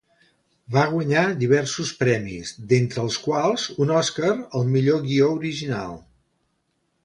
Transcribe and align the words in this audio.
Va 0.75 0.85
guanyar 0.93 1.25
diversos 1.41 1.91
premis, 1.99 2.55
d'entre 2.73 3.03
els 3.09 3.19
quals 3.27 3.69
un 3.87 3.95
Oscar 4.01 4.35
al 4.41 4.67
millor 4.73 5.07
guió 5.07 5.33
original. 5.39 5.97